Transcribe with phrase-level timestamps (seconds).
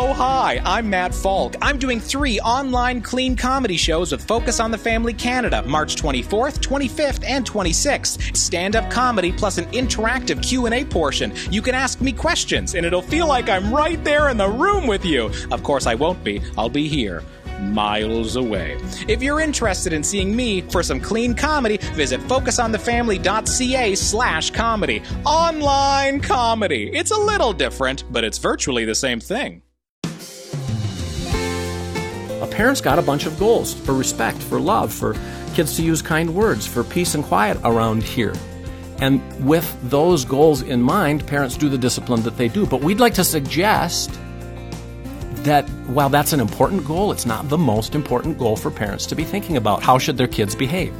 [0.00, 1.56] Oh, hi, I'm Matt Falk.
[1.60, 6.60] I'm doing three online clean comedy shows with Focus on the Family Canada, March 24th,
[6.60, 8.36] 25th, and 26th.
[8.36, 11.32] Stand-up comedy plus an interactive Q&A portion.
[11.50, 14.86] You can ask me questions, and it'll feel like I'm right there in the room
[14.86, 15.32] with you.
[15.50, 16.40] Of course, I won't be.
[16.56, 17.24] I'll be here
[17.58, 18.78] miles away.
[19.08, 25.02] If you're interested in seeing me for some clean comedy, visit focusonthefamily.ca slash comedy.
[25.26, 26.88] Online comedy.
[26.94, 29.62] It's a little different, but it's virtually the same thing.
[32.58, 35.14] Parent's got a bunch of goals for respect, for love, for
[35.54, 38.34] kids to use kind words, for peace and quiet around here.
[39.00, 42.66] And with those goals in mind, parents do the discipline that they do.
[42.66, 44.10] But we'd like to suggest
[45.44, 49.14] that while that's an important goal, it's not the most important goal for parents to
[49.14, 49.80] be thinking about.
[49.80, 50.92] How should their kids behave?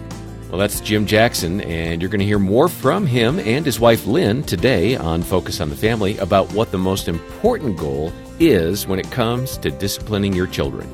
[0.50, 4.06] Well, that's Jim Jackson, and you're going to hear more from him and his wife
[4.06, 9.00] Lynn today on Focus on the Family about what the most important goal is when
[9.00, 10.88] it comes to disciplining your children.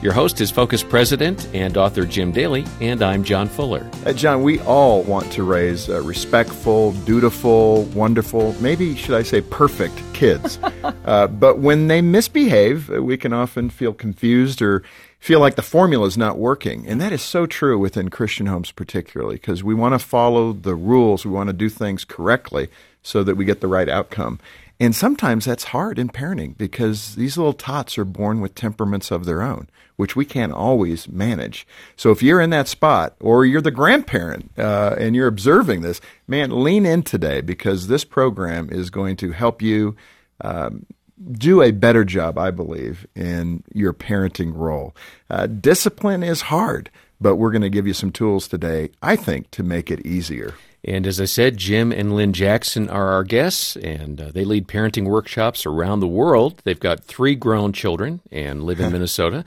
[0.00, 3.90] Your host is Focus President and author Jim Daly, and I'm John Fuller.
[4.06, 9.40] Uh, John, we all want to raise uh, respectful, dutiful, wonderful, maybe should I say
[9.40, 10.60] perfect kids.
[11.04, 14.84] uh, but when they misbehave, uh, we can often feel confused or
[15.18, 16.86] feel like the formula is not working.
[16.86, 20.76] And that is so true within Christian homes, particularly, because we want to follow the
[20.76, 22.68] rules, we want to do things correctly
[23.02, 24.38] so that we get the right outcome.
[24.80, 29.24] And sometimes that's hard in parenting because these little tots are born with temperaments of
[29.24, 31.66] their own, which we can't always manage.
[31.96, 36.00] So if you're in that spot or you're the grandparent uh, and you're observing this,
[36.28, 39.96] man, lean in today because this program is going to help you
[40.42, 40.86] um,
[41.32, 44.94] do a better job, I believe, in your parenting role.
[45.28, 46.88] Uh, discipline is hard,
[47.20, 50.54] but we're going to give you some tools today, I think, to make it easier.
[50.84, 54.68] And as I said, Jim and Lynn Jackson are our guests, and uh, they lead
[54.68, 56.60] parenting workshops around the world.
[56.64, 59.44] They've got three grown children and live in Minnesota.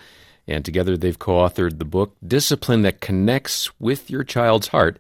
[0.47, 4.97] And together they've co authored the book Discipline That Connects with Your Child's Heart.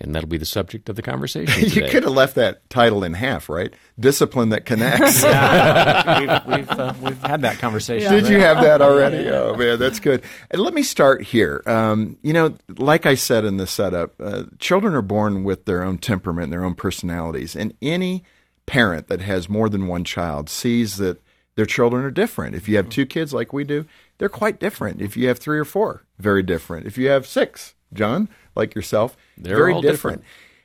[0.00, 1.62] And that'll be the subject of the conversation.
[1.62, 1.90] you today.
[1.90, 3.72] could have left that title in half, right?
[3.98, 5.22] Discipline that connects.
[5.22, 8.12] yeah, we've, we've, uh, we've, had that conversation.
[8.12, 9.28] Did you have that already?
[9.28, 10.22] Oh man, that's good.
[10.50, 11.62] And let me start here.
[11.66, 15.82] Um, you know, like I said in the setup, uh, children are born with their
[15.82, 18.24] own temperament, and their own personalities, and any
[18.66, 21.20] parent that has more than one child sees that
[21.56, 22.54] their children are different.
[22.54, 23.84] If you have two kids like we do,
[24.18, 25.00] they're quite different.
[25.00, 26.86] If you have three or four, very different.
[26.86, 30.22] If you have six, John, like yourself, they're very different.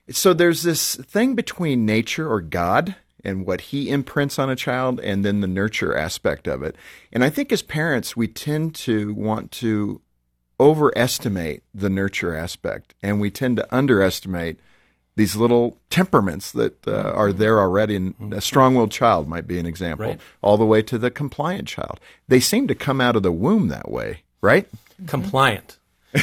[0.08, 0.18] different.
[0.18, 5.00] So there's this thing between nature or God and what he imprints on a child
[5.00, 6.76] and then the nurture aspect of it.
[7.14, 10.02] And I think as parents, we tend to want to
[10.60, 14.60] overestimate the nurture aspect and we tend to underestimate
[15.16, 17.96] these little temperaments that uh, are there already.
[17.96, 20.20] And a strong willed child might be an example, Right.
[20.42, 22.00] all the way to the compliant child.
[22.28, 24.68] They seem to come out of the womb that way, right?
[25.06, 25.78] compliant.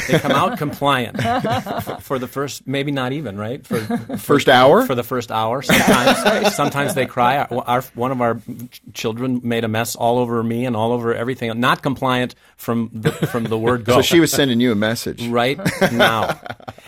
[0.07, 3.79] They come out compliant for, for the first, maybe not even right for
[4.17, 4.85] First hour?
[4.85, 5.61] for the first hour.
[5.61, 7.37] Sometimes, sometimes they cry.
[7.37, 8.39] Our, our- one of our
[8.93, 11.59] children made a mess all over me and all over everything.
[11.59, 13.95] Not compliant from the, from the word go.
[13.95, 15.27] So she was sending you a message.
[15.27, 15.59] right
[15.91, 16.39] now.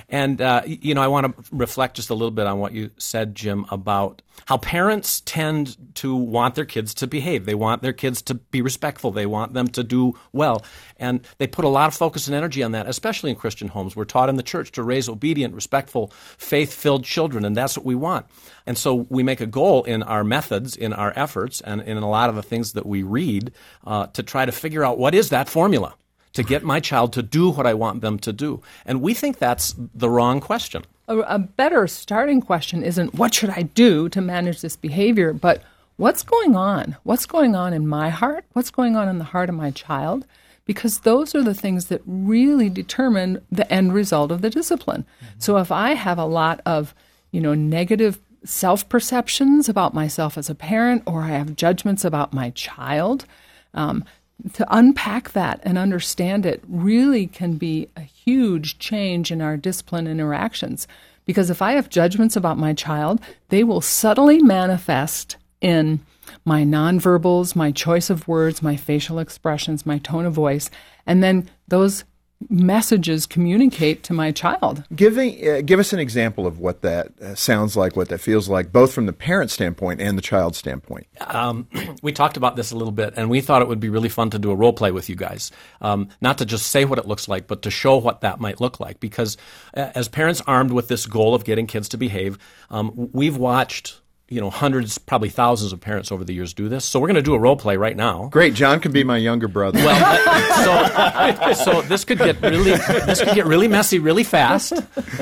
[0.10, 2.92] And, uh, you know, I want to reflect just a little bit on what you
[2.98, 7.46] said, Jim, about how parents tend to want their kids to behave.
[7.46, 9.12] They want their kids to be respectful.
[9.12, 10.64] They want them to do well.
[10.98, 13.96] And they put a lot of focus and energy on that, especially in Christian homes.
[13.96, 17.86] We're taught in the church to raise obedient, respectful, faith filled children, and that's what
[17.86, 18.26] we want.
[18.66, 22.10] And so we make a goal in our methods, in our efforts, and in a
[22.10, 23.52] lot of the things that we read
[23.86, 25.96] uh, to try to figure out what is that formula
[26.34, 28.62] to get my child to do what I want them to do.
[28.86, 30.84] And we think that's the wrong question.
[31.08, 35.64] a, a better starting question isn't what should I do to manage this behavior, but
[35.98, 36.98] what's going on?
[37.04, 38.46] What's going on in my heart?
[38.54, 40.26] What's going on in the heart of my child?
[40.66, 45.06] Because those are the things that really determine the end result of the discipline.
[45.38, 46.96] So if I have a lot of,
[47.32, 52.34] you know, negative self perceptions about myself as a parent, or I have judgments about
[52.34, 53.26] my child,
[53.74, 54.06] um,
[54.54, 60.08] to unpack that and understand it really can be a huge change in our discipline
[60.08, 60.88] interactions.
[61.26, 66.02] Because if I have judgments about my child, they will subtly manifest in
[66.46, 70.70] my nonverbals, my choice of words, my facial expressions, my tone of voice,
[71.06, 72.04] and then those
[72.50, 74.84] messages communicate to my child.
[74.96, 78.50] Giving, uh, give us an example of what that uh, sounds like, what that feels
[78.50, 81.08] like, both from the parent standpoint and the child standpoint.
[81.22, 81.68] Um,
[82.02, 84.30] we talked about this a little bit, and we thought it would be really fun
[84.32, 85.52] to do a role play with you guys.
[85.82, 88.62] Um, not to just say what it looks like, but to show what that might
[88.62, 89.00] look like.
[89.00, 89.38] Because
[89.76, 92.38] uh, as parents armed with this goal of getting kids to behave,
[92.70, 94.00] um, we've watched
[94.34, 96.84] you know, hundreds, probably thousands of parents over the years do this.
[96.86, 98.28] So we're going to do a role play right now.
[98.32, 99.80] Great, John can be my younger brother.
[99.80, 104.74] Well, so, so this could get really this could get really messy really fast,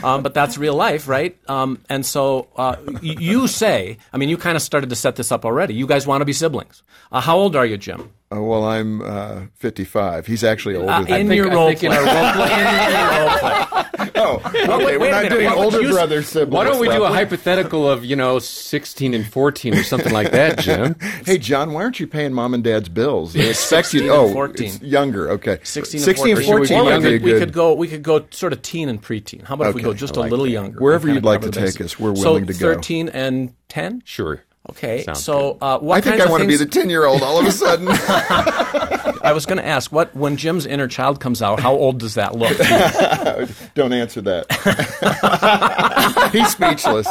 [0.03, 1.37] um, but that's real life, right?
[1.49, 5.31] Um, and so uh, you say, I mean, you kind of started to set this
[5.31, 5.73] up already.
[5.73, 6.83] You guys want to be siblings.
[7.11, 8.11] Uh, how old are you, Jim?
[8.33, 10.25] Uh, well, I'm uh, 55.
[10.25, 11.35] He's actually older Uh, than in me.
[11.35, 11.87] your role play.
[11.97, 14.00] in role play-
[14.69, 14.85] okay.
[14.85, 16.53] wait we're not doing What- older you- brother siblings.
[16.53, 20.31] Why don't we do a hypothetical of, you know, 16 and 14 or something like
[20.31, 20.95] that, Jim?
[21.25, 23.33] Hey, John, why aren't you paying mom and dad's bills?
[23.33, 23.99] They expect you.
[24.01, 24.67] 16 Oh, and 14.
[24.67, 25.29] it's younger.
[25.31, 26.67] Okay, 16 and 16 and 14.
[26.67, 27.73] 14 Or we might be a could, we could go.
[27.73, 29.43] We could go sort of teen and preteen.
[29.43, 30.51] How about if we go just I a like little that.
[30.51, 30.79] younger?
[30.79, 32.73] Wherever you'd like to take us, we're willing so to go.
[32.73, 34.01] Thirteen and ten.
[34.05, 34.43] Sure.
[34.69, 37.23] Okay, Sounds so uh, what I think I want to be the 10 year old
[37.23, 37.87] all of a sudden.
[39.23, 42.15] I was going to ask what when Jim's inner child comes out, how old does
[42.15, 42.57] that look?
[43.75, 44.47] Don't answer that.
[46.31, 47.07] He's speechless.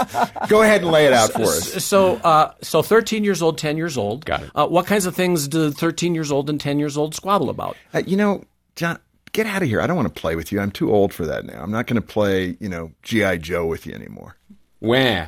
[0.49, 1.85] Go ahead and lay it out for us.
[1.85, 4.25] so, uh, so thirteen years old, ten years old.
[4.25, 4.51] Got it.
[4.55, 7.77] Uh, what kinds of things do thirteen years old and ten years old squabble about?
[7.95, 8.45] Uh, you know,
[8.77, 8.99] John,
[9.33, 9.81] get out of here.
[9.81, 10.61] I don't want to play with you.
[10.61, 11.63] I'm too old for that now.
[11.63, 13.39] I'm not going to play, you know, G.I.
[13.39, 14.37] Joe with you anymore.
[14.81, 15.27] Wah.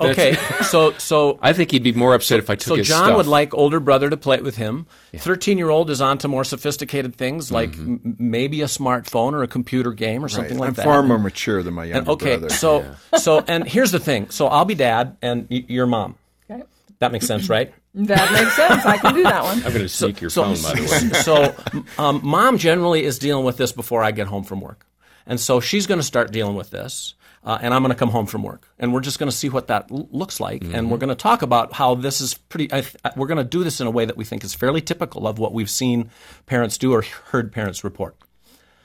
[0.00, 0.34] Okay,
[0.68, 3.16] so so I think he'd be more upset if I took So his John stuff.
[3.18, 4.86] would like older brother to play with him.
[5.14, 7.92] Thirteen-year-old is on to more sophisticated things like Mm-hmm.
[8.04, 10.84] m- maybe a smartphone or a computer game or something like I'm that.
[10.84, 12.54] far more mature than my younger And, okay, brother.
[12.54, 12.84] so
[13.18, 14.30] so and here's the thing.
[14.30, 16.16] So I'll be dad and y- your mom.
[16.50, 16.62] Okay.
[17.00, 17.72] That makes sense, right?
[17.94, 18.84] That makes sense.
[18.84, 19.58] I can do that one.
[19.58, 21.20] I'm going to sneak your so, phone, by the way.
[21.22, 24.84] so um, mom generally is dealing with this before I get home from work,
[25.26, 27.14] and so she's going to start dealing with this,
[27.44, 29.48] uh, and I'm going to come home from work, and we're just going to see
[29.48, 32.72] what that l- looks like, and we're going to talk about how this is pretty.
[32.72, 34.80] I th- we're going to do this in a way that we think is fairly
[34.80, 36.10] typical of what we've seen
[36.46, 38.16] parents do or heard parents report.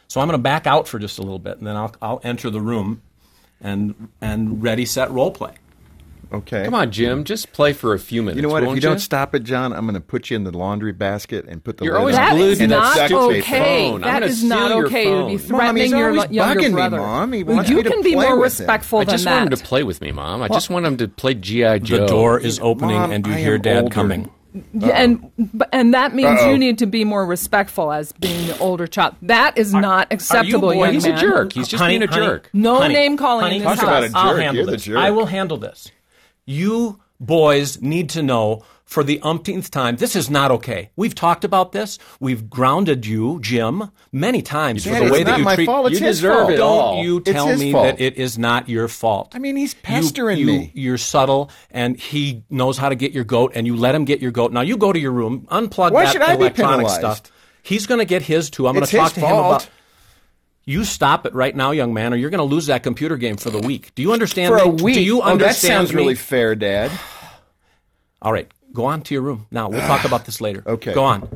[0.08, 2.22] So I'm going to back out for just a little bit, and then I'll I'll
[2.24, 3.02] enter the room,
[3.62, 5.54] and and ready set role play.
[6.34, 6.66] Okay.
[6.66, 7.20] Come on, Jim.
[7.20, 7.24] Mm-hmm.
[7.24, 8.36] Just play for a few minutes.
[8.38, 8.64] You know what?
[8.64, 10.92] If won't you don't stop it, John, I'm going to put you in the laundry
[10.92, 12.22] basket and put the You're lid always on.
[12.22, 13.88] That glued is to that not stupid okay.
[13.90, 13.96] phone.
[13.96, 15.20] I'm That gonna is not steal your okay to be phone.
[15.22, 16.98] Mom, he's threatening your younger bugging me, brother.
[16.98, 17.34] Mom.
[17.34, 18.64] He wants you me to can be play more with him.
[18.64, 19.32] respectful I just that.
[19.42, 20.42] want him to play with me, Mom.
[20.42, 21.80] I just want him to play G.I.
[21.80, 22.00] Joe.
[22.02, 23.94] The door is opening, Mom, and you I hear Dad older.
[23.94, 24.32] coming.
[24.74, 25.32] Yeah, and
[25.72, 26.50] and that means Uh-oh.
[26.50, 29.16] you need to be more respectful as being the older child.
[29.22, 31.18] That is not acceptable, boys- young He's man.
[31.18, 31.54] a jerk.
[31.54, 32.50] He's just Honey, being a honey, jerk.
[32.52, 34.14] No honey, name calling honey, in this Talk about house.
[34.14, 34.42] a I'll jerk.
[34.42, 34.84] handle You're the this.
[34.86, 34.98] jerk.
[34.98, 35.92] I will handle this.
[36.50, 40.90] You boys need to know for the umpteenth time, this is not okay.
[40.96, 42.00] We've talked about this.
[42.20, 45.54] We've grounded you, Jim, many times for Dad, the it's way that not you my
[45.56, 45.66] treat.
[45.68, 45.92] fault.
[45.92, 46.52] It's You deserve fault.
[46.54, 47.04] it Don't all.
[47.04, 47.84] you tell me fault.
[47.86, 49.34] that it is not your fault.
[49.36, 50.72] I mean, he's You- pestering you, me.
[50.74, 54.20] You're subtle, and he knows how to get your goat, and you let him get
[54.20, 54.52] your goat.
[54.52, 57.00] Now you go to your room, unplug Why that should I be electronic penalized?
[57.00, 57.22] stuff.
[57.62, 58.68] He's going to get his too.
[58.68, 59.70] I'm going to talk to him about.
[60.70, 63.38] You stop it right now, young man, or you're going to lose that computer game
[63.38, 63.92] for the week.
[63.96, 64.54] Do you understand?
[64.54, 64.84] For a me?
[64.84, 64.94] week.
[64.94, 65.96] Do you oh, that sounds me?
[65.96, 66.92] really fair, Dad.
[68.22, 69.68] All right, go on to your room now.
[69.70, 70.62] We'll talk about this later.
[70.68, 70.94] Okay.
[70.94, 71.28] go on.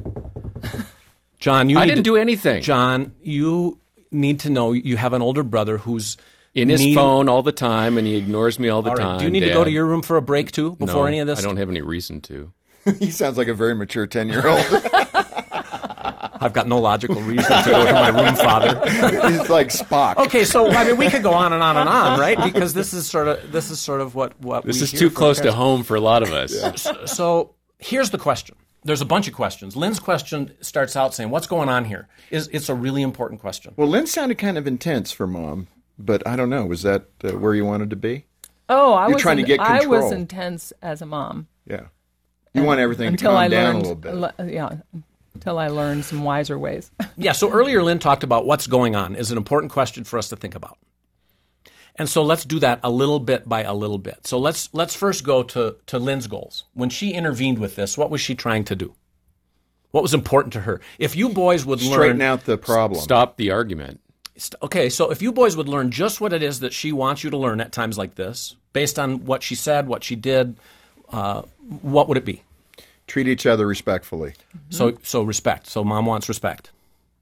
[1.40, 2.62] John, you I need didn't to, do anything.
[2.62, 3.80] John, you
[4.12, 6.16] need to know you have an older brother who's
[6.54, 9.04] in his need- phone all the time, and he ignores me all the All right,
[9.04, 9.18] time.
[9.18, 11.18] do you need to go to your room for a break too before No, any
[11.18, 11.40] of this?
[11.40, 12.54] I don't have any reason to.
[13.00, 14.64] he sounds like a very mature 10 year old.
[16.40, 18.80] I've got no logical reason to go to my room, Father.
[19.30, 20.18] He's like Spock.
[20.18, 22.38] Okay, so I mean, we could go on and on and on, right?
[22.44, 25.00] Because this is sort of this is sort of what what This we is hear
[25.02, 26.88] too close to home for a lot of us.
[27.06, 28.56] So here's the question.
[28.86, 29.76] There's a bunch of questions.
[29.78, 33.74] Lynn's question starts out saying, "What's going on here?" Is it's a really important question.
[33.78, 36.66] Well, Lynn sounded kind of intense for mom, but I don't know.
[36.66, 38.26] Was that uh, where you wanted to be?
[38.70, 40.12] Oh, I You're was trying to in- get I was control.
[40.14, 41.88] intense as a mom Yeah.
[42.54, 43.76] You want everything to until calm I down learned.
[43.76, 44.14] a little bit.
[44.16, 44.70] le- yeah,
[45.44, 46.90] until I learned some wiser ways.
[47.16, 47.34] Yeah.
[47.34, 50.36] So earlier, Lynn talked about what's going on is an important question for us to
[50.36, 50.80] think about.
[51.96, 54.26] And so let's do that a little bit by a little bit.
[54.26, 56.64] So let's let's first go to to Lynn's goals.
[56.74, 58.96] When she intervened with this, what was she trying to do?
[59.92, 60.82] What was important to her?
[60.98, 63.00] If you boys would Straighten learn out the problem.
[63.00, 64.00] Stop the argument.
[64.36, 67.24] St- Okay, so if you boys would learn just what it is that she wants
[67.24, 70.58] you to learn at times like this, based on what she said, what she did,
[71.12, 71.44] uh,
[71.84, 72.42] what would it be?
[73.08, 74.34] Treat each other respectfully.
[74.70, 75.68] So, so respect.
[75.68, 76.72] So, mom wants respect.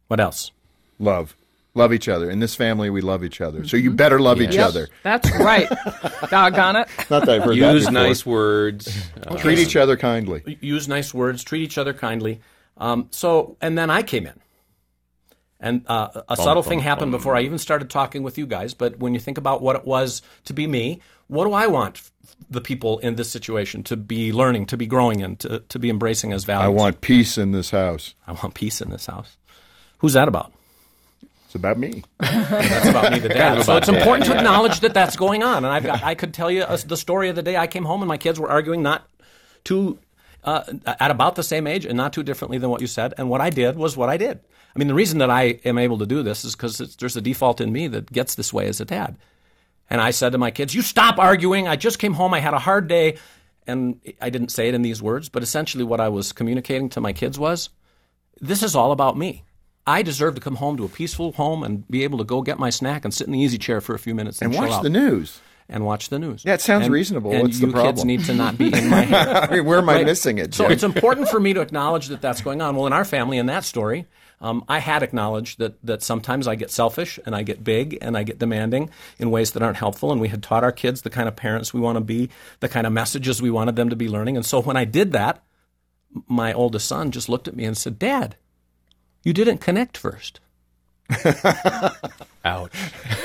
[0.08, 0.52] What else?
[1.00, 1.36] Love.
[1.74, 2.30] Love each other.
[2.30, 3.66] In this family, we love each other.
[3.66, 4.68] So you better love each Yes.
[4.68, 4.90] other.
[5.04, 5.70] That's right.
[6.30, 6.90] Doggone it.
[7.10, 7.92] Not that I've heard Use before.
[7.94, 9.06] nice words.
[9.26, 10.58] Uh, Treat each other kindly.
[10.60, 11.44] Use nice words.
[11.46, 12.42] Treat each other kindly.
[12.78, 14.34] Um, so, and then I came in,
[15.62, 18.74] and uh, a subtle thing happened before I even started talking with you guys.
[18.74, 21.98] But when you think about what it was to be me, what do I want
[21.98, 22.11] f-
[22.50, 25.90] the people in this situation to be learning, to be growing in, to, to be
[25.90, 26.66] embracing as values?
[26.66, 28.14] I want peace in this house.
[28.28, 29.38] I want peace in this house.
[30.00, 30.52] Who's that about?
[31.46, 32.04] It's about me.
[32.20, 33.64] That's about me, the dad.
[33.64, 35.66] so it's important to acknowledge that that's going on.
[35.66, 37.84] And I've got, I could tell you uh, the story of the day I came
[37.84, 39.06] home and my kids were arguing not
[39.66, 40.00] too
[40.46, 43.14] uh, at about the same age and not too differently than what you said.
[43.18, 44.40] And what I did was what I did.
[44.74, 47.22] I mean, the reason that I am able to do this is because there's a
[47.22, 49.18] default in me that gets this way as a dad.
[49.92, 51.68] And I said to my kids, "You stop arguing.
[51.68, 52.34] I just came home.
[52.34, 53.18] I had a hard day."
[53.68, 57.02] And I didn't say it in these words, but essentially what I was communicating to
[57.02, 57.70] my kids was,
[58.40, 59.44] "This is all about me."
[59.86, 62.58] I deserve to come home to a peaceful home and be able to go get
[62.60, 64.82] my snack and sit in the easy chair for a few minutes and, and watch
[64.82, 65.40] the news.
[65.68, 66.44] And watch the news.
[66.46, 67.32] Yeah, it sounds and, reasonable.
[67.32, 67.96] And What's the problem?
[67.96, 69.28] kids need to not be in my head.
[69.28, 70.06] I mean, where am I Right?
[70.06, 70.54] missing it?
[70.54, 72.76] So it's important for me to acknowledge that that's going on.
[72.76, 74.06] Well, in our family, in that story,
[74.42, 78.18] um, I had acknowledged that that sometimes I get selfish and I get big and
[78.18, 80.12] I get demanding in ways that aren't helpful.
[80.12, 82.30] And we had taught our kids the kind of parents we want to be,
[82.60, 84.36] the kind of messages we wanted them to be learning.
[84.36, 85.44] And so when I did that,
[86.28, 88.36] my oldest son just looked at me and said, "Dad,
[89.24, 90.40] you didn't connect first.
[92.44, 92.72] Ouch.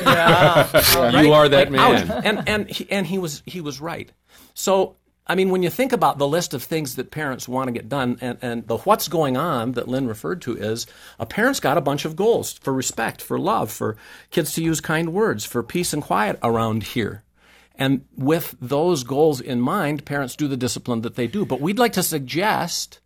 [0.04, 1.22] Right?
[1.24, 2.08] You are that Like, ouch.
[2.08, 2.22] man.
[2.24, 4.10] And and he, and he was he was right.
[4.54, 4.96] So
[5.28, 7.88] I mean, when you think about the list of things that parents want to get
[7.88, 10.86] done, and, and the what's going on that Lynn referred to is
[11.18, 13.96] a parent's got a bunch of goals for respect, for love, for
[14.30, 17.24] kids to use kind words, for peace and quiet around here.
[17.74, 21.44] And with those goals in mind, parents do the discipline that they do.
[21.44, 23.00] But we'd like to suggest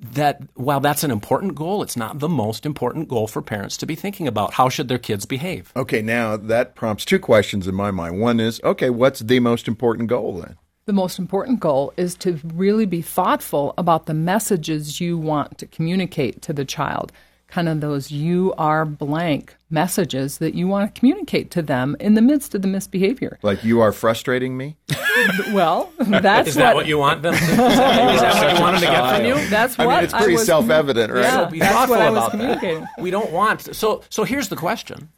[0.00, 3.86] that while that's an important goal, it's not the most important goal for parents to
[3.86, 4.54] be thinking about.
[4.54, 5.72] How should their kids behave?
[5.76, 8.20] okay, now that prompts two questions in my mind.
[8.20, 10.56] One is, okay, what's the most important goal then?
[10.88, 15.66] The most important goal is to really be thoughtful about the messages you want to
[15.66, 17.12] communicate to the child.
[17.46, 22.14] Kind of those you are blank messages that you want to communicate to them in
[22.14, 23.38] the midst of the misbehavior.
[23.42, 24.76] Like you are frustrating me?
[25.52, 27.40] Well, that's Is that what you want them to?
[27.40, 29.48] Is that what you want them to get from you?
[29.50, 31.22] That's I what mean, it's pretty self-evident, right?
[31.22, 32.80] Yeah, So be that's thoughtful what I was about communicating.
[32.82, 33.02] that.
[33.02, 34.04] We don't want so.
[34.10, 35.08] So here's the question,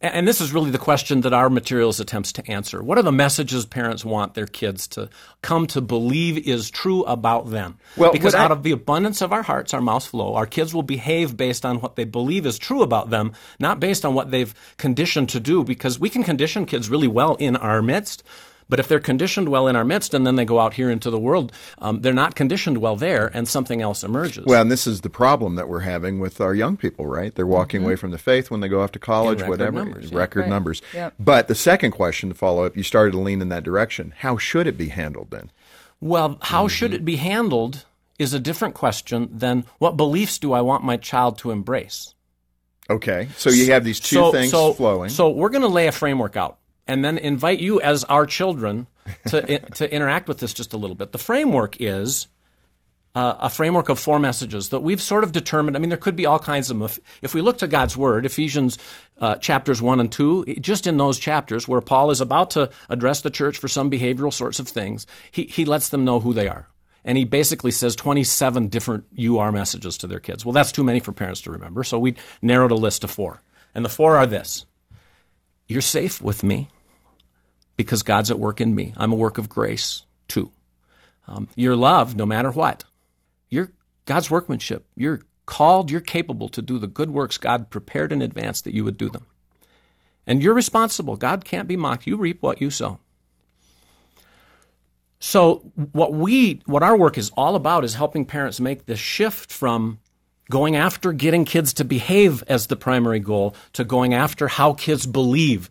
[0.00, 2.82] and, this is really the question that our materials attempts to answer.
[2.82, 5.08] What are the messages parents want their kids to
[5.42, 7.78] come to believe is true about them?
[7.96, 10.34] Well, because what I- out of the abundance of our hearts, our mouths flow.
[10.34, 14.04] Our kids will behave based on what they believe is true about them, not based
[14.04, 15.64] on what they've conditioned to do.
[15.64, 18.22] Because we can condition kids really well in our midst.
[18.68, 21.10] But if they're conditioned well in our midst and then they go out here into
[21.10, 24.44] the world, um, they're not conditioned well there and something else emerges.
[24.44, 27.34] Well, and this is the problem that we're having with our young people, right?
[27.34, 29.84] They're walking away from the faith when they go off to college, In record whatever.
[29.84, 30.18] numbers, yeah.
[30.18, 30.48] record Right.
[30.48, 30.82] numbers.
[30.94, 31.14] Yep.
[31.20, 34.12] But the second question to follow up, you started to lean in that direction.
[34.18, 35.50] How should it be handled then?
[36.00, 37.84] Well, how should it be handled
[38.18, 42.14] is a different question than what beliefs do I want my child to embrace?
[42.88, 45.10] Okay, so you have these two so, things so, flowing.
[45.10, 48.86] So we're going to lay a framework out and then invite you as our children
[49.26, 51.12] to, to interact with this just a little bit.
[51.12, 52.28] The framework is
[53.16, 55.74] uh, a framework of four messages that we've sort of determined.
[55.74, 56.82] I mean, there could be all kinds of.
[56.82, 58.76] If, if we look to God's Word, Ephesians
[59.18, 63.22] uh, chapters 1 and 2, just in those chapters where Paul is about to address
[63.22, 66.46] the church for some behavioral sorts of things, he, he lets them know who they
[66.46, 66.68] are.
[67.06, 70.44] And he basically says 27 different you are messages to their kids.
[70.44, 73.40] Well, that's too many for parents to remember, so we narrowed a list to four.
[73.74, 74.66] And the four are this
[75.68, 76.68] You're safe with me
[77.76, 78.92] because God's at work in me.
[78.96, 80.50] I'm a work of grace, too.
[81.28, 82.84] Um, you're loved no matter what.
[83.48, 83.70] You're
[84.04, 84.86] God's workmanship.
[84.96, 88.84] You're called, you're capable to do the good works God prepared in advance that you
[88.84, 89.26] would do them.
[90.26, 91.16] And you're responsible.
[91.16, 92.06] God can't be mocked.
[92.06, 92.98] You reap what you sow.
[95.18, 95.58] So
[95.92, 99.98] what we what our work is all about is helping parents make this shift from
[100.50, 105.06] going after getting kids to behave as the primary goal to going after how kids
[105.06, 105.70] believe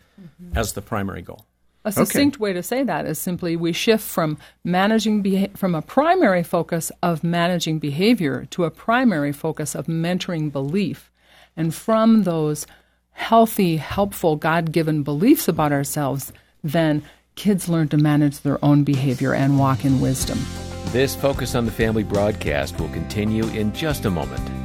[0.56, 1.46] as the primary goal.
[1.86, 5.84] A succinct way to say that is simply we shift from managing beha- from a
[5.84, 11.12] primary focus of managing behavior to a primary focus of mentoring belief,
[11.56, 12.66] and from those
[13.12, 17.04] healthy, helpful, God-given beliefs about ourselves, then
[17.36, 20.40] kids learn to manage their own behavior and walk in wisdom.
[20.88, 24.65] This Focus on the Family broadcast will continue in just a moment.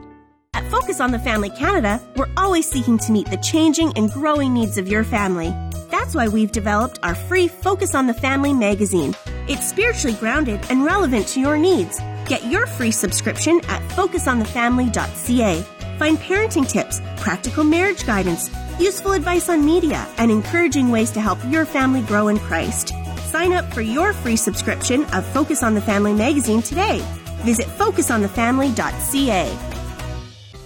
[0.61, 4.53] At Focus on the Family Canada, we're always seeking to meet the changing and growing
[4.53, 5.51] needs of your family.
[5.89, 9.15] That's why we've developed our free Focus on the Family magazine.
[9.47, 11.99] It's spiritually grounded and relevant to your needs.
[12.27, 15.61] Get your free subscription at focusonthefamily.ca.
[15.97, 21.39] Find parenting tips, practical marriage guidance, useful advice on media, and encouraging ways to help
[21.45, 22.93] your family grow in Christ.
[23.31, 27.03] Sign up for your free subscription of Focus on the Family magazine today.
[27.45, 29.70] Visit focusonthefamily.ca.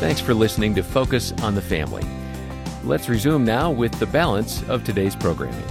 [0.00, 2.02] Thanks for listening to Focus on the Family.
[2.84, 5.62] Let's resume now with the balance of today's programming.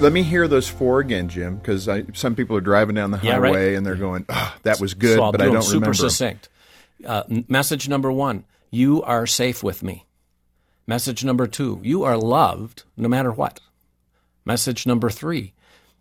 [0.00, 3.32] Let me hear those four again, Jim, because some people are driving down the Yeah,
[3.34, 3.76] highway right.
[3.76, 5.94] and they're going, oh, "That was good," so but I don't super remember.
[5.94, 6.48] Super succinct.
[7.06, 10.04] Uh, message number one: You are safe with me.
[10.86, 13.60] Message number two: You are loved no matter what.
[14.44, 15.54] Message number three: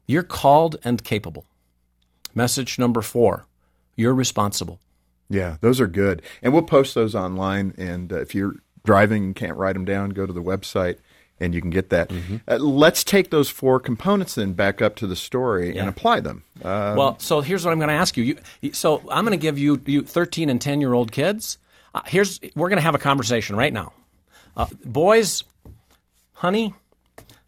[0.06, 1.46] You're called and capable.
[2.36, 3.46] Message number four:
[3.96, 4.80] You're responsible.
[5.30, 7.74] Yeah, those are good, and we'll post those online.
[7.78, 10.98] And uh, if you're driving and can't write them down, go to the website
[11.42, 12.10] and you can get that.
[12.10, 12.38] Mm-hmm.
[12.50, 15.82] Uh, let's take those four components then back up to the story Yeah.
[15.82, 16.44] and apply them.
[16.62, 18.24] Uh, well, so here's what I'm going to ask you.
[18.26, 18.38] you.
[18.60, 21.58] you- So I'm going to give you you 13 and 10 year old kids.
[21.96, 23.94] Uh, here's we're going to have a conversation right now.
[24.58, 25.46] Uh, boys,
[26.34, 26.74] honey,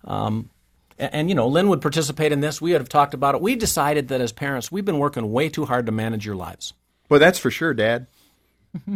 [0.06, 0.50] um,
[0.98, 2.62] and, and you know Lynn would participate in this.
[2.62, 3.42] We would have talked about it.
[3.42, 6.74] We decided that as parents, we've been working way too hard to manage your lives.
[7.12, 8.08] Well, that's for sure, Dad.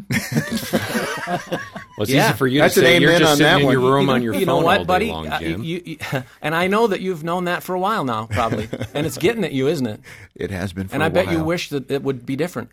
[1.97, 2.29] Well, it's Yeah.
[2.29, 2.99] easy for you That's to an say.
[2.99, 3.73] You're amen just on sitting that in one.
[3.73, 5.05] your room you, on your you phone know what, all buddy?
[5.05, 5.97] day long, Uh, you- you-
[6.41, 9.43] and I know that you've known that for a while now, probably, and it's getting
[9.45, 10.01] at you, isn't it?
[10.35, 11.07] It has been, for a while.
[11.07, 12.69] And I I bet you wish that it would be different.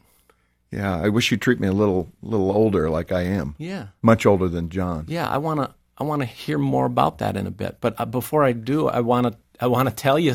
[0.73, 3.55] Yeah, I wish you'd treat me a little, little older, like I am.
[3.59, 3.87] Yeah.
[4.03, 5.05] much older than John.
[5.09, 7.77] Yeah, I want to I want to hear more about that in a bit.
[7.81, 10.35] But uh, before I do, I want to I want to tell you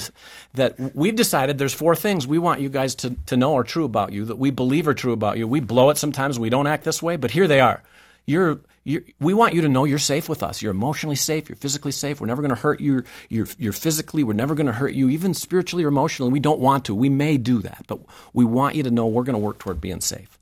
[0.53, 3.83] that we've decided there's four things we want you guys to, to know are true
[3.83, 5.45] about you that we believe are true about you.
[5.45, 6.39] We blow it sometimes.
[6.39, 7.83] We don't act this way, but here they are.
[8.25, 10.61] You're, you're we want you to know you're safe with us.
[10.61, 11.49] You're emotionally safe.
[11.49, 12.21] You're physically safe.
[12.21, 13.03] We're never going to hurt you.
[13.27, 14.23] You're, you're physically.
[14.23, 16.31] We're never going to hurt you, even spiritually or emotionally.
[16.31, 16.95] We don't want to.
[16.95, 17.99] We may do that, but
[18.33, 20.39] we want you to know we're going to work toward being safe.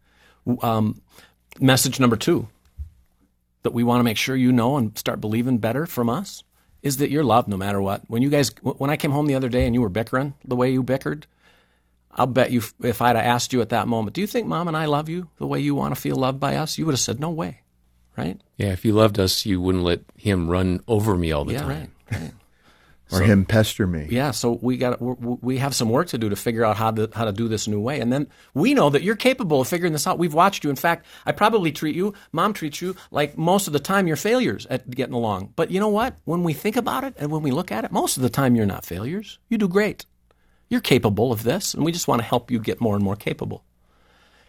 [0.62, 1.02] Um,
[1.60, 2.48] message number two
[3.64, 6.44] that we want to make sure you know and start believing better from us
[6.86, 8.04] is that you're loved no matter what.
[8.08, 10.56] When you guys, when I came home the other day and you were bickering the
[10.56, 11.26] way you bickered,
[12.12, 14.68] I'll bet you if I'd have asked you at that moment, do you think mom
[14.68, 16.78] and I love you the way you want to feel loved by us?
[16.78, 17.62] You would have said, no way,
[18.16, 18.40] right?
[18.56, 21.60] yeah, if you loved us, you wouldn't let him run over me all the yeah,
[21.62, 21.70] time.
[21.70, 22.32] right, right.
[23.16, 24.08] Or him pester me.
[24.10, 27.10] Yeah, so we got we have some work to do to figure out how to
[27.14, 29.94] how to do this new way, and then we know that you're capable of figuring
[29.94, 30.20] this out.
[30.20, 30.70] We've watched you.
[30.70, 34.16] In fact, I probably treat you, mom treats you like most of the time you're
[34.16, 35.54] failures at getting along.
[35.56, 36.16] But you know what?
[36.26, 38.56] When we think about it and when we look at it, most of the time
[38.56, 39.40] you're not failures.
[39.50, 40.06] You do great.
[40.70, 43.16] You're capable of this, and we just want to help you get more and more
[43.16, 43.64] capable.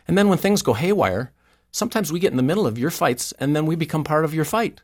[0.08, 1.32] And then when things go haywire,
[1.72, 4.32] sometimes we get in the middle of your fights, and then we become part of
[4.34, 4.80] your fight.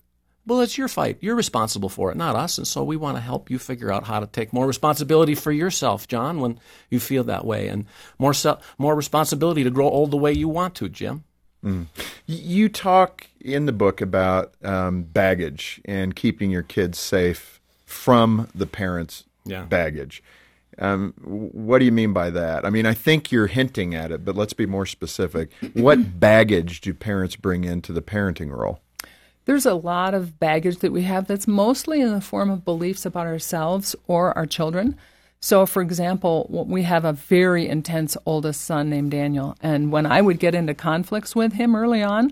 [0.46, 1.18] Well, it's your fight.
[1.20, 2.58] You're responsible for it, not us.
[2.58, 5.52] And so we want to help you figure out how to take more responsibility for
[5.52, 6.58] yourself, John, when
[6.90, 7.86] you feel that way, and
[8.18, 11.22] more se- more responsibility to grow old the way you want to, Jim.
[11.62, 11.86] Y-
[12.26, 18.66] You talk in the book about um, baggage and keeping your kids safe from the
[18.66, 19.64] parents' Yeah.
[19.64, 20.22] baggage.
[20.78, 22.64] Um, what do you mean by that?
[22.64, 25.50] I mean, I think you're hinting at it, but let's be more specific.
[25.74, 28.80] What baggage do parents bring into the parenting role?
[29.44, 33.04] There's a lot of baggage that we have that's mostly in the form of beliefs
[33.04, 34.96] about ourselves or our children.
[35.40, 39.56] So, for example, we have a very intense oldest son named Daniel.
[39.60, 42.30] And when I would get into conflicts with him early on,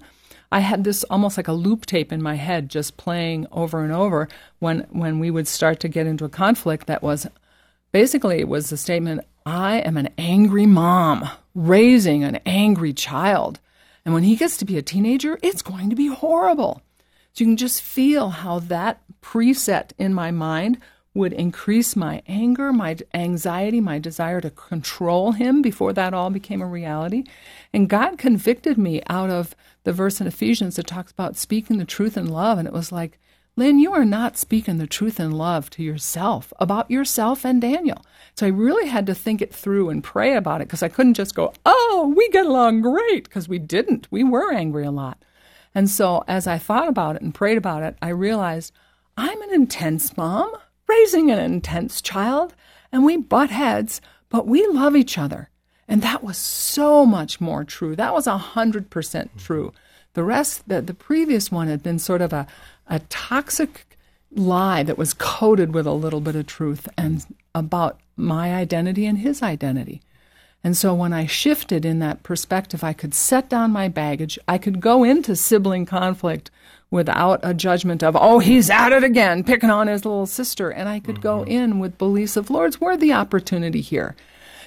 [0.53, 3.93] I had this almost like a loop tape in my head just playing over and
[3.93, 4.29] over
[4.61, 7.27] when, when we would start to get into a conflict that was
[7.91, 13.59] basically it was the statement I am an angry mom raising an angry child.
[14.05, 16.83] And when he gets to be a teenager, it's going to be horrible.
[17.33, 20.79] So you can just feel how that preset in my mind
[21.13, 26.63] would increase my anger, my anxiety, my desire to control him before that all became
[26.63, 27.25] a reality.
[27.73, 31.85] And God convicted me out of the verse in Ephesians that talks about speaking the
[31.85, 32.59] truth in love.
[32.59, 33.19] And it was like,
[33.57, 38.05] Lynn, you are not speaking the truth in love to yourself about yourself and Daniel.
[38.37, 41.15] So I really had to think it through and pray about it because I couldn't
[41.15, 44.07] just go, oh, we get along great, because we didn't.
[44.11, 45.23] We were angry a lot.
[45.75, 48.73] And so as I thought about it and prayed about it, I realized
[49.17, 50.53] I'm an intense mom
[50.89, 52.55] raising an intense child,
[52.91, 55.49] and we butt heads, but we love each other.
[55.87, 57.95] And that was so much more true.
[57.95, 59.39] That was 100% mm-hmm.
[59.39, 59.73] true.
[60.15, 62.47] The rest, the, the previous one had been sort of a,
[62.89, 63.87] a toxic
[64.33, 69.19] lie that was coated with a little bit of truth and about my identity and
[69.19, 70.01] his identity.
[70.63, 74.39] And so when I shifted in that perspective, I could set down my baggage.
[74.47, 76.51] I could go into sibling conflict
[76.91, 80.71] without a judgment of, oh, he's at it again, picking on his little sister.
[80.71, 81.23] And I could mm-hmm.
[81.23, 84.17] go in with beliefs of, Lord's, where the opportunity here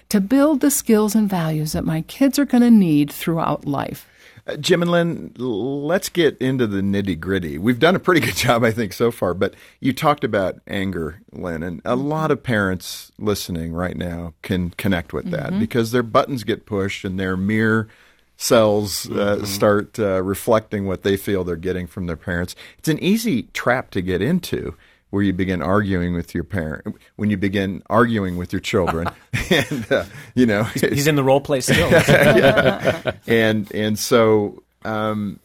[0.09, 4.07] to build the skills and values that my kids are going to need throughout life.
[4.45, 7.57] Uh, Jim and Lynn, let's get into the nitty gritty.
[7.57, 11.21] We've done a pretty good job, I think, so far, but you talked about anger,
[11.31, 15.59] Lynn, and a lot of parents listening right now can connect with that mm-hmm.
[15.59, 17.87] because their buttons get pushed and their mirror
[18.35, 19.45] cells uh, mm-hmm.
[19.45, 22.55] start uh, reflecting what they feel they're getting from their parents.
[22.77, 24.75] It's an easy trap to get into
[25.13, 29.07] where you begin arguing with your parent, when you begin arguing with your children,
[29.51, 33.11] and uh, you know he's, he's, in the role play still, yeah.
[33.27, 35.39] and and so um,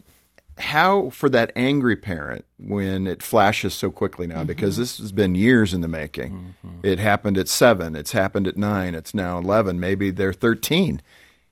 [0.57, 4.47] how for that angry parent when it flashes so quickly now mm-hmm.
[4.47, 6.55] because this has been years in the making.
[6.65, 6.81] Mm-hmm.
[6.83, 11.03] It happened at seven, it's happened at nine, it's now eleven, maybe they're thirteen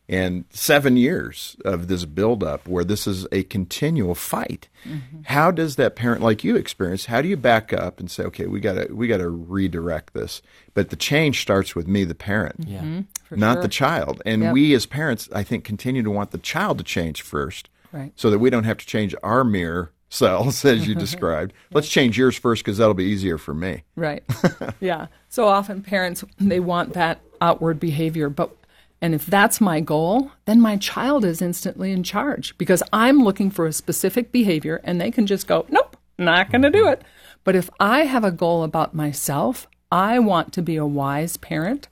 [0.09, 4.69] and seven years of this buildup where this is a continual fight.
[4.85, 5.23] Mm-hmm.
[5.25, 7.07] How does that parent like you experience?
[7.07, 10.43] How do you back up and say, okay, we gotta we gotta redirect this?
[10.75, 12.81] But the change starts with me, the parent, yeah.
[12.81, 13.41] Mm-hmm.
[13.41, 13.63] not sure.
[13.63, 14.23] the child.
[14.25, 14.53] And yep.
[14.53, 18.13] we as parents, I think, continue to want the child to change first, right.
[18.15, 21.53] so that we don't have to change our mirror cells as you described.
[21.73, 23.83] Let's change yours first because that'll be easier for me.
[23.97, 24.23] Right.
[24.81, 25.07] yeah.
[25.29, 28.56] So often parents they want that outward behavior, but
[29.01, 33.51] and if that's my goal, then my child is instantly in charge because I'm looking
[33.51, 37.03] for a specific behavior and they can just go, nope, not going to do it.
[37.45, 41.89] But if I have a goal about myself, I want to be a wise parent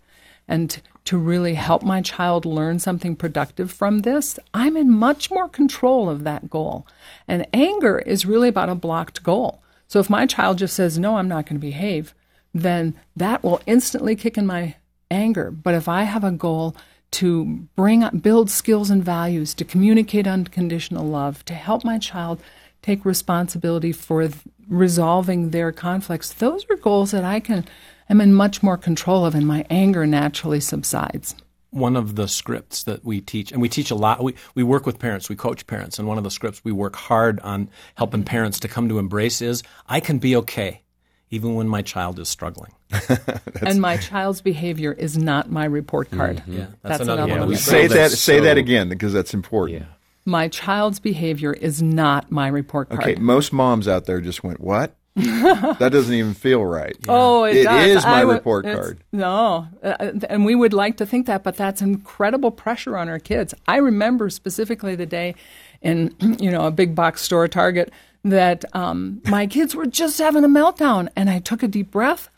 [0.49, 5.49] and to really help my child learn something productive from this, I'm in much more
[5.49, 6.87] control of that goal.
[7.29, 9.63] And anger is really about a blocked goal.
[9.87, 12.15] So if my child just says, no, I'm not going to behave,
[12.55, 14.77] then that will instantly kick in my
[15.11, 15.51] anger.
[15.51, 16.75] But if I have a goal
[17.15, 17.45] to
[17.77, 22.41] bring build skills and values, to communicate unconditional love, to help my child
[22.83, 26.33] take responsibility for th- resolving their conflicts.
[26.33, 27.65] Those are goals that I can
[28.11, 31.35] am in much more control of and my anger naturally subsides.
[31.71, 34.85] One of the scripts that we teach, and we teach a lot, we, we work
[34.85, 38.25] with parents, we coach parents, and one of the scripts we work hard on helping
[38.25, 40.84] parents to come to embrace is I can be okay
[41.31, 42.73] even when my child is struggling.
[43.63, 46.39] and my child's behavior is not my report card.
[46.39, 46.53] Mm-hmm.
[46.53, 47.57] Yeah, that's, that's another yeah, one.
[47.57, 48.11] Say that.
[48.13, 49.81] Say that again because that's important.
[49.81, 49.87] Yeah.
[50.27, 53.03] My child's behavior is not my report card.
[53.03, 54.95] Okay, most moms out there just went, "What?
[55.17, 57.07] that doesn't even feel right." Yeah.
[57.09, 57.91] Oh, it, it does.
[57.97, 59.03] is my report card.
[59.13, 63.19] No, uh, and we would like to think that, but that's incredible pressure on our
[63.19, 63.55] kids.
[63.67, 65.35] I remember specifically the day
[65.83, 67.93] in you know a big box store, Target
[68.25, 71.09] that um, my kids were just having a meltdown.
[71.15, 72.29] And I took a deep breath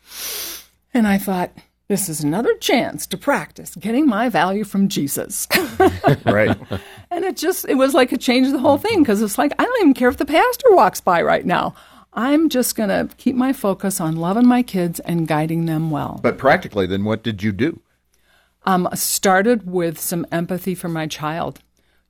[0.93, 1.51] and I thought,
[1.87, 5.47] this is another chance to practice getting my value from Jesus.
[6.25, 6.57] right.
[7.09, 9.63] And it just, it was like it changed the whole thing because it's like, I
[9.63, 11.73] don't even care if the pastor walks by right now.
[12.11, 16.19] I'm just going to keep my focus on loving my kids and guiding them well.
[16.21, 17.79] But practically, then what did you do?
[18.65, 21.61] Um, started with some empathy for my child.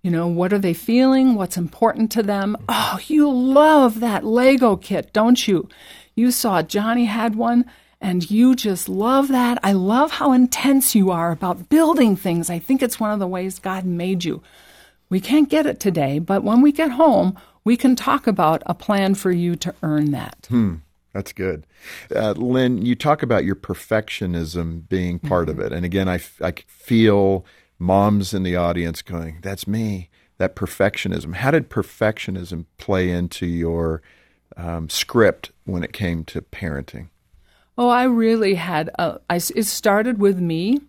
[0.07, 1.35] You know, what are they feeling?
[1.35, 2.55] What's important to them?
[2.69, 5.67] Oh, you love that Lego kit, don't you?
[6.15, 7.65] You saw Johnny had one
[7.99, 9.59] and you just love that.
[9.63, 12.49] I love how intense you are about building things.
[12.49, 14.41] I think it's one of the ways God made you.
[15.09, 18.73] We can't get it today, but when we get home, we can talk about a
[18.73, 20.47] plan for you to earn that.
[20.49, 20.75] Hmm.
[21.17, 21.65] That's good.
[22.15, 25.59] Uh, Lynn, you talk about your perfectionism being part mm-hmm.
[25.59, 25.73] of it.
[25.73, 27.43] And again, I, I feel
[27.79, 31.35] moms in the audience going, that's me, that perfectionism.
[31.35, 34.01] How did perfectionism play into your
[34.55, 37.09] um, script when it came to parenting?
[37.77, 40.79] Oh, I really had, a, I, it started with me.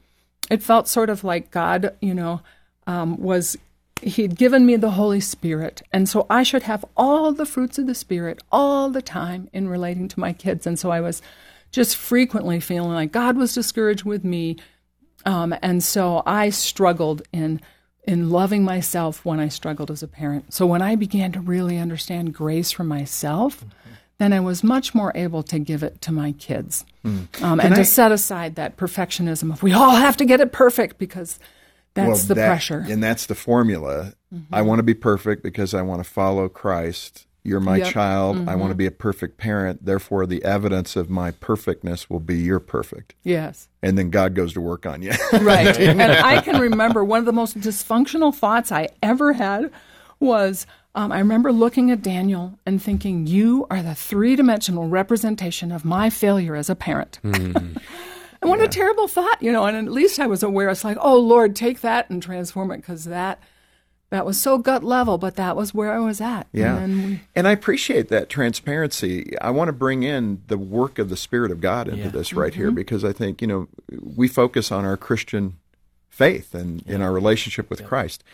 [0.50, 2.40] It felt sort of like God, you know,
[2.86, 3.58] um, was
[4.00, 5.82] he'd given me the Holy Spirit.
[5.92, 9.68] And so I should have all the fruits of the Spirit all the time in
[9.68, 10.66] relating to my kids.
[10.66, 11.20] And so I was
[11.72, 14.56] just frequently feeling like God was discouraged with me.
[15.28, 17.60] Um, and so I struggled in
[18.04, 20.54] in loving myself when I struggled as a parent.
[20.54, 23.90] So when I began to really understand grace for myself, mm-hmm.
[24.16, 27.26] then I was much more able to give it to my kids, mm.
[27.42, 30.50] um, and I, to set aside that perfectionism of we all have to get it
[30.50, 31.38] perfect because
[31.92, 34.14] that's well, the that, pressure, and that's the formula.
[34.34, 34.54] Mm-hmm.
[34.54, 37.92] I want to be perfect because I want to follow Christ You're my Yep.
[37.92, 38.48] child.
[38.48, 39.84] I want to be a perfect parent.
[39.84, 43.14] Therefore, the evidence of my perfectness will be you're perfect.
[43.22, 43.68] Yes.
[43.82, 45.12] And then God goes to work on you.
[45.40, 45.76] Right.
[45.78, 49.70] and I can remember one of the most dysfunctional thoughts I ever had
[50.20, 55.70] was um, I remember looking at Daniel and thinking, You are the three dimensional representation
[55.72, 57.20] of my failure as a parent.
[57.22, 57.78] and
[58.42, 59.64] what a terrible thought, you know.
[59.64, 60.68] And at least I was aware.
[60.70, 63.40] It's like, Oh, Lord, take that and transform it because that.
[64.10, 66.46] That was so gut level, but that was where I was at.
[66.52, 66.78] Yeah.
[66.78, 69.38] And we, And I appreciate that transparency.
[69.38, 72.08] I want to bring in the work of the Spirit of God into Yeah.
[72.10, 72.76] this right here mm-hmm.
[72.76, 73.68] because I think, you know,
[74.16, 75.58] we focus on our Christian
[76.08, 78.24] faith and in our relationship with Christ.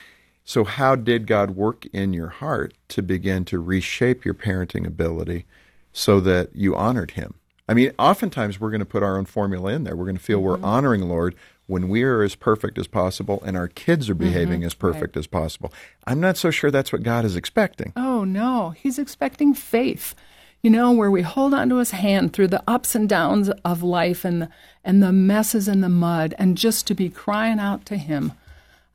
[0.44, 5.46] So, how did God work in your heart to begin to reshape your parenting ability
[5.92, 7.34] so that you honored Him?
[7.66, 9.96] I mean, oftentimes we're going to put our own formula in there.
[9.96, 10.64] We're going to feel we're mm-hmm.
[10.66, 11.34] honoring the Lord
[11.66, 14.24] when we are as perfect as possible and our kids are mm-hmm.
[14.24, 15.72] behaving as perfect as possible.
[16.06, 17.92] I'm not so sure that's what God is expecting.
[17.96, 20.14] Oh no, he's expecting faith.
[20.62, 24.24] You know, where we hold onto his hand through the ups and downs of life
[24.24, 24.48] and the,
[24.82, 28.32] and the messes and the mud and just to be crying out to him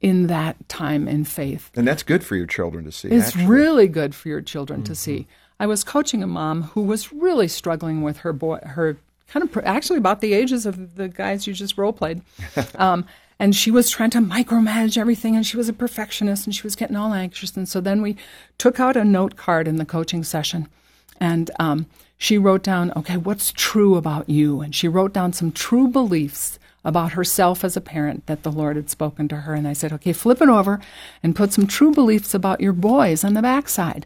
[0.01, 1.69] in that time in faith.
[1.75, 3.09] And that's good for your children to see.
[3.09, 3.45] It's actually.
[3.45, 4.95] really good for your children to mm-hmm.
[4.95, 5.27] see.
[5.59, 8.97] I was coaching a mom who was really struggling with her boy, her
[9.31, 12.21] kind of pr- actually about the ages of the guys you just role played.
[12.75, 13.05] Um,
[13.41, 16.75] and she was trying to micromanage everything, and she was a perfectionist, and she was
[16.75, 17.55] getting all anxious.
[17.55, 18.17] And so then we
[18.57, 20.67] took out a note card in the coaching session,
[21.21, 21.85] and um,
[22.17, 24.59] she wrote down, okay, what's true about you?
[24.59, 28.75] And she wrote down some true beliefs about herself as a parent that the Lord
[28.75, 29.53] had spoken to her.
[29.53, 30.81] And I said, okay, flip it over
[31.23, 34.05] and put some true beliefs about your boys on the backside.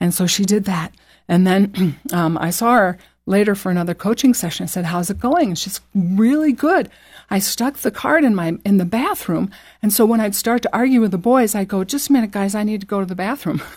[0.00, 0.94] And so she did that.
[1.28, 4.64] And then um, I saw her later for another coaching session.
[4.64, 6.90] I said, "How's it going?" And she's really good.
[7.30, 9.50] I stuck the card in my in the bathroom,
[9.82, 12.30] and so when I'd start to argue with the boys, I'd go, "Just a minute,
[12.32, 13.62] guys, I need to go to the bathroom."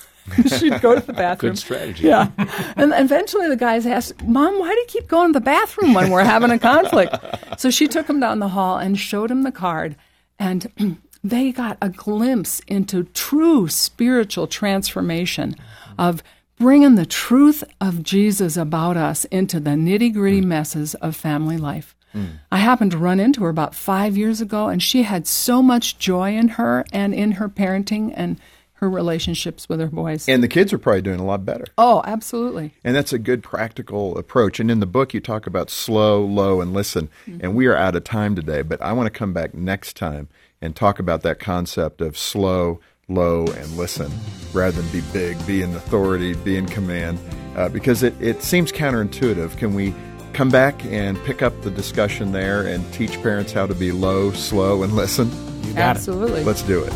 [0.57, 1.53] She'd go to the bathroom.
[1.53, 2.07] Good strategy.
[2.07, 2.29] Yeah.
[2.75, 6.09] And eventually the guys asked, Mom, why do you keep going to the bathroom when
[6.09, 7.15] we're having a conflict?
[7.57, 9.95] so she took him down the hall and showed him the card.
[10.39, 15.55] And they got a glimpse into true spiritual transformation
[15.97, 16.23] of
[16.63, 20.45] bringing the truth of Jesus about us into the nitty gritty mm.
[20.45, 21.93] messes of family life.
[22.15, 22.39] Mm.
[22.53, 25.97] I happened to run into her about five years ago, and she had so much
[25.97, 28.39] joy in her and in her parenting and
[28.75, 30.29] her relationships with her boys.
[30.29, 31.65] And the kids are probably doing a lot better.
[31.77, 32.73] Oh, absolutely.
[32.81, 34.61] And that's a good practical approach.
[34.61, 37.09] And in the book, you talk about slow, low, and listen.
[37.27, 37.39] Mm-hmm.
[37.41, 40.29] And we are out of time today, but I want to come back next time
[40.61, 44.11] and talk about that concept of slow, low, and listen
[44.53, 47.19] rather than be big, be in authority, be in command,
[47.55, 49.57] uh, because it, it seems counterintuitive.
[49.57, 49.93] Can we
[50.33, 54.31] come back and pick up the discussion there and teach parents how to be low,
[54.31, 55.29] slow, and listen?
[55.63, 55.97] You got it.
[55.97, 56.43] absolutely.
[56.43, 56.93] Let's do it.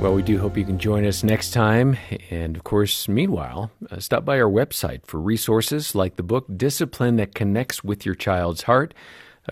[0.00, 1.98] Well, we do hope you can join us next time.
[2.30, 7.16] And of course, meanwhile, uh, stop by our website for resources like the book Discipline
[7.16, 8.94] That Connects with Your Child's Heart,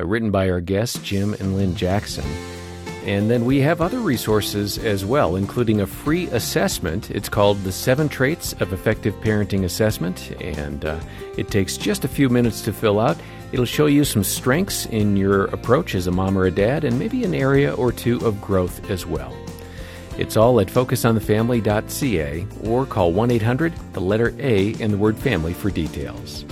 [0.01, 2.25] uh, written by our guests, Jim and Lynn Jackson.
[3.09, 7.11] And then we have other resources as well, including a free assessment.
[7.11, 11.01] It's called The Seven Traits of Effective Parenting Assessment, and uh,
[11.39, 13.17] it takes just a few minutes to fill out.
[13.51, 16.99] It'll show you some strengths in your approach as a mom or a dad, and
[16.99, 19.35] maybe an area or two of growth as well.
[20.19, 25.55] It's all at focusonthefamily.ca or call 1 800 the letter A and the word family
[25.55, 26.45] for details.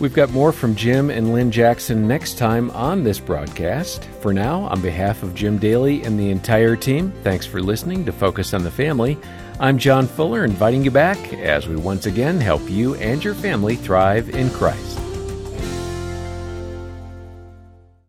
[0.00, 4.02] We've got more from Jim and Lynn Jackson next time on this broadcast.
[4.22, 8.12] For now, on behalf of Jim Daly and the entire team, thanks for listening to
[8.12, 9.18] Focus on the Family.
[9.60, 13.76] I'm John Fuller, inviting you back as we once again help you and your family
[13.76, 15.09] thrive in Christ.